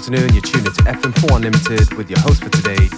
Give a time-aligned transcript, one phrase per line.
[0.00, 0.32] afternoon.
[0.32, 2.88] You're tuned into FM4 Unlimited with your host for today,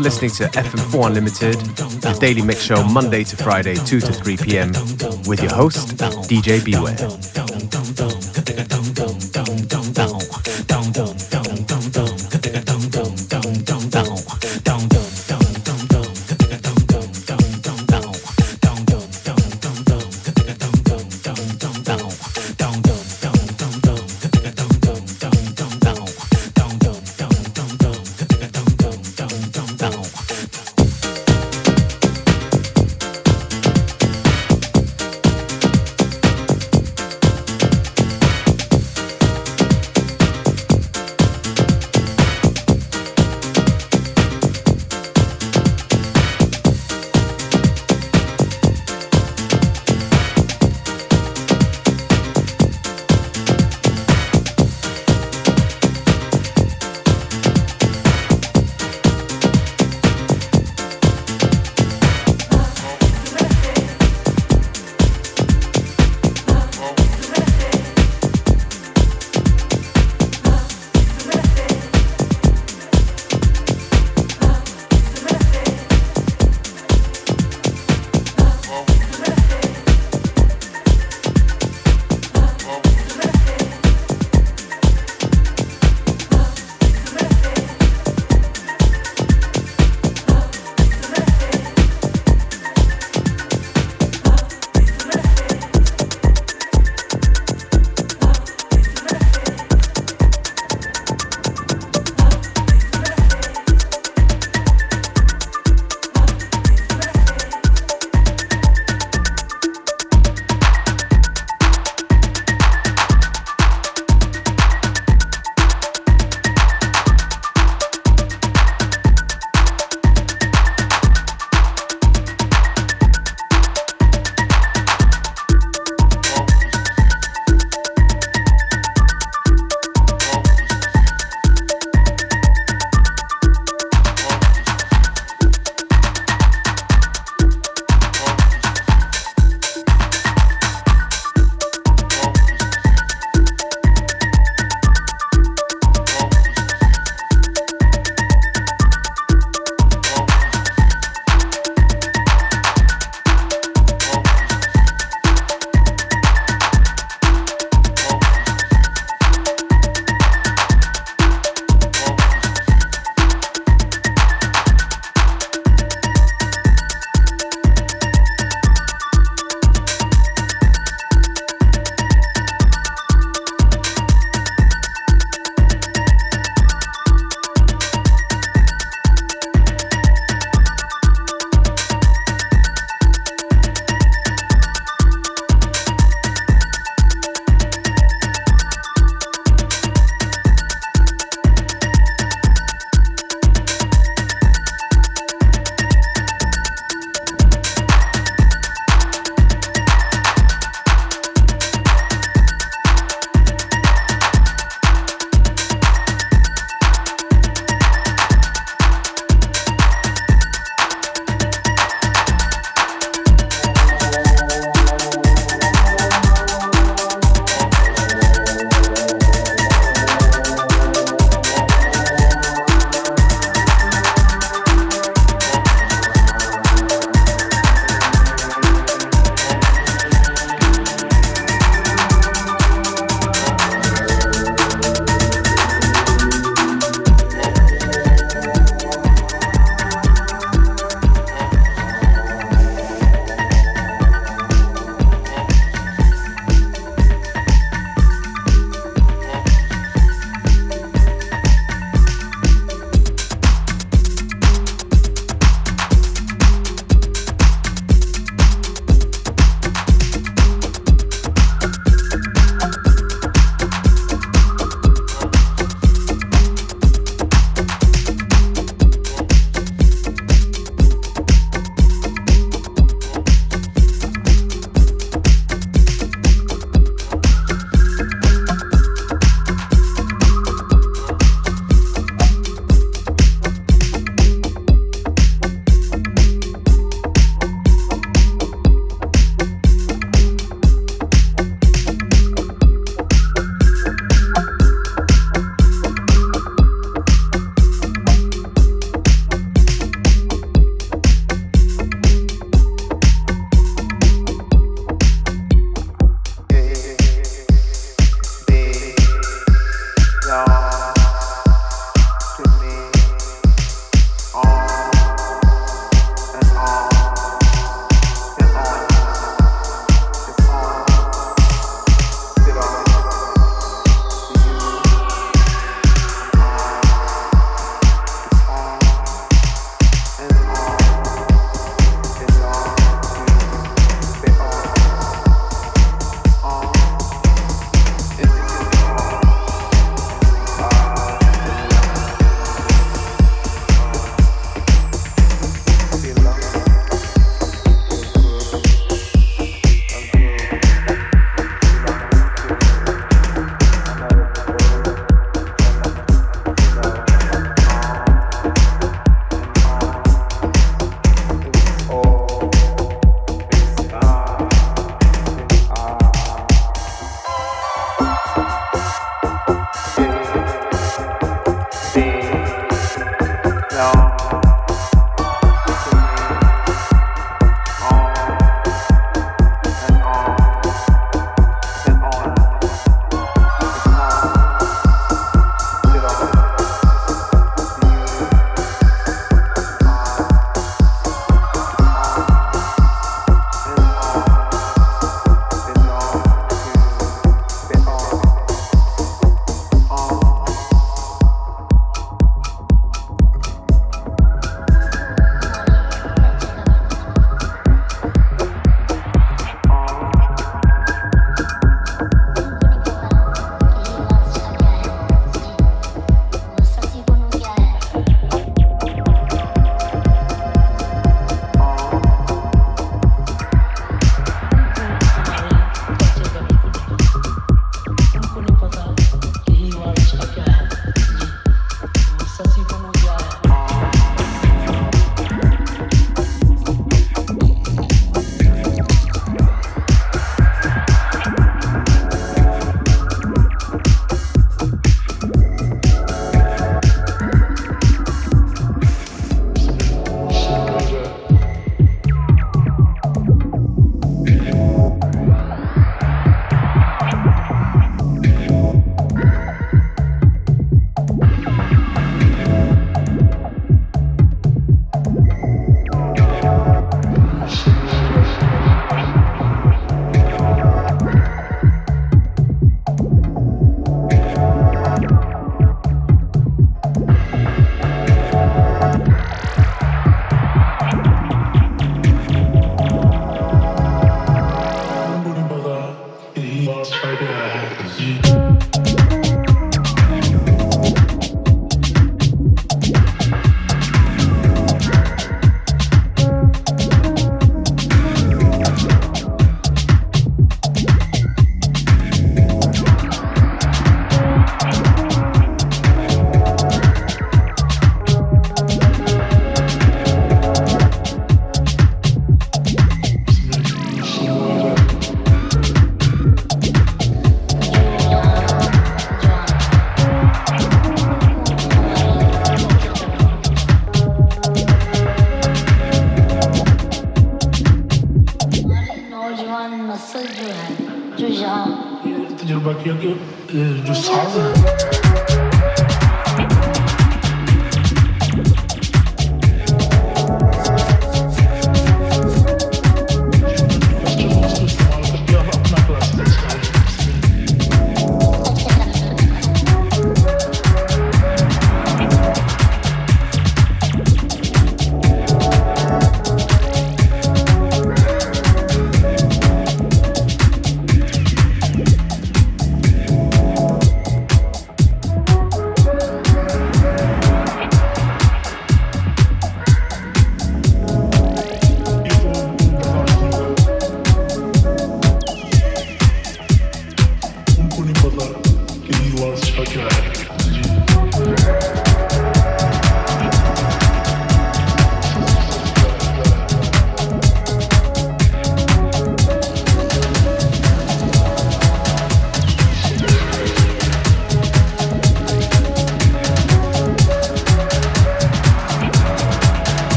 [0.00, 1.56] You're listening to FM4 Unlimited,
[2.00, 4.68] the daily mix show Monday to Friday, 2 to 3 p.m.
[5.28, 7.39] with your host, DJ Beware.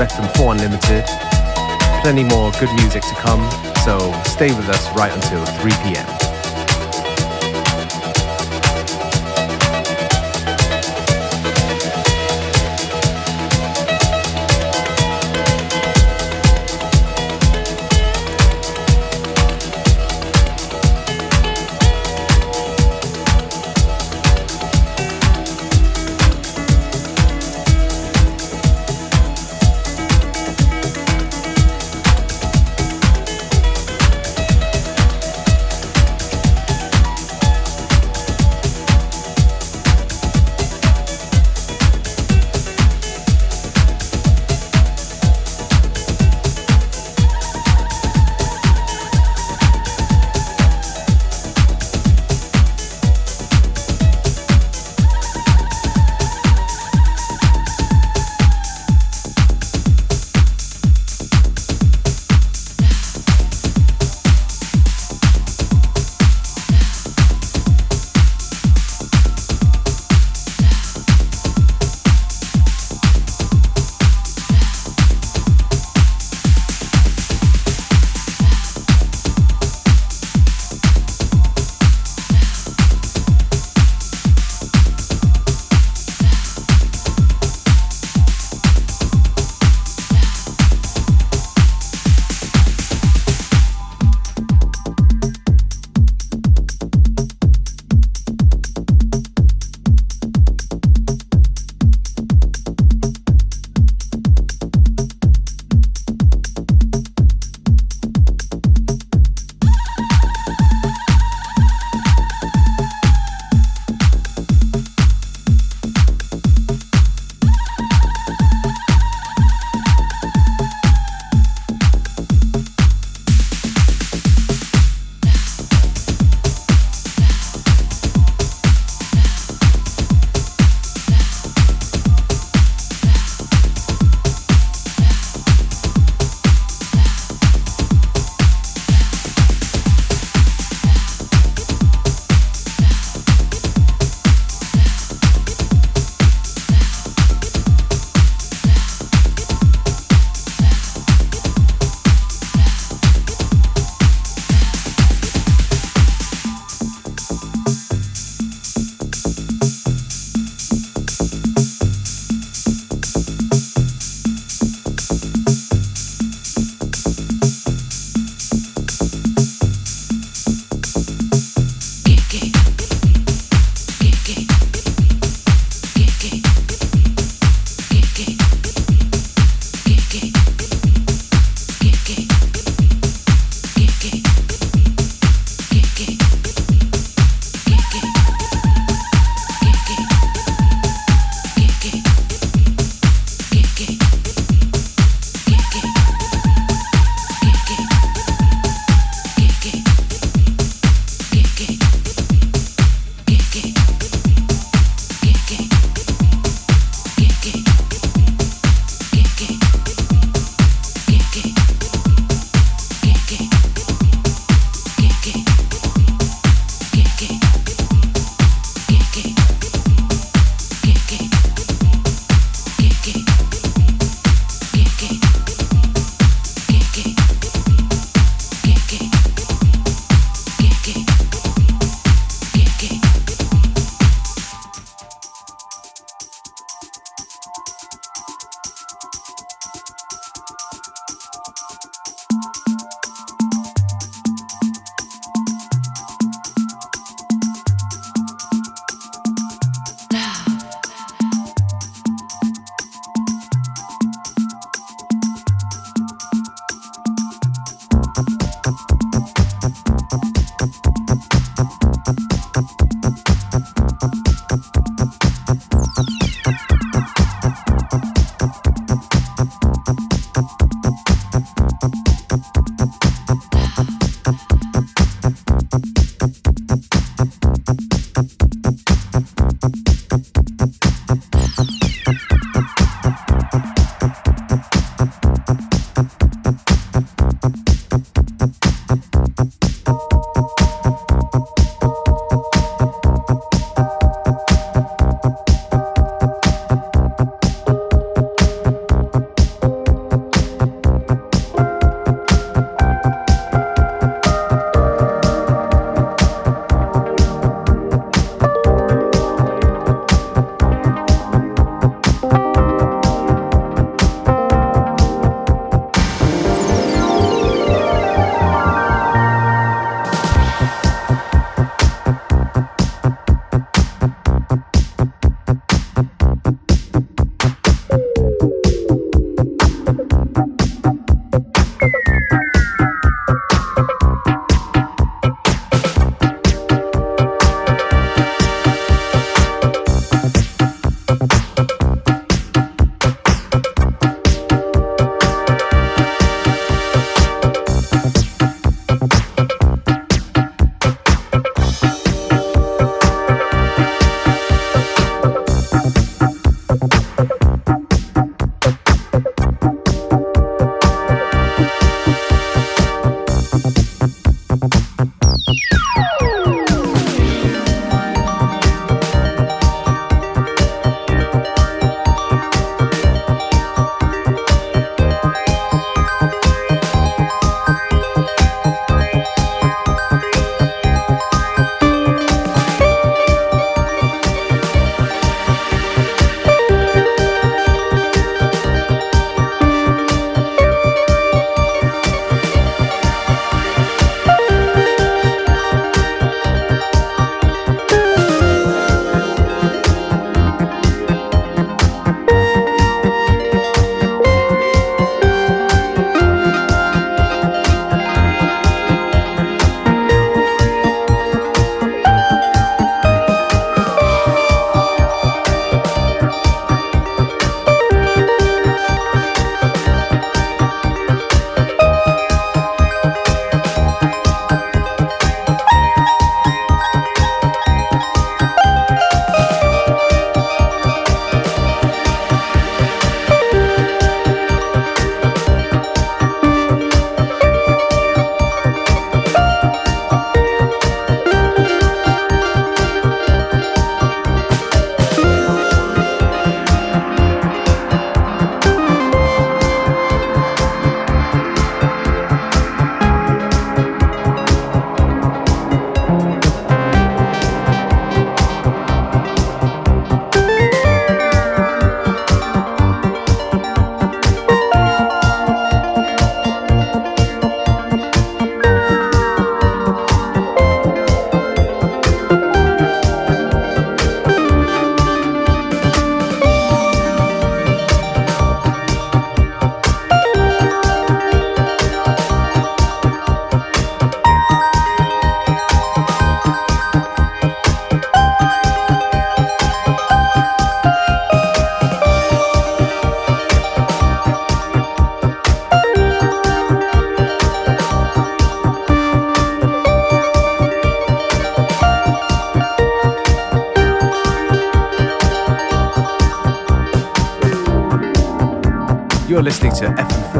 [0.00, 1.04] Episode of FM4 Unlimited.
[2.02, 3.42] Plenty more good music to come,
[3.84, 6.27] so stay with us right until 3 p.m.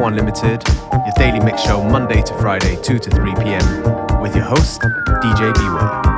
[0.08, 4.22] Unlimited, your daily mix show Monday to Friday, 2 to 3 p.m.
[4.22, 6.17] with your host, DJ Beware.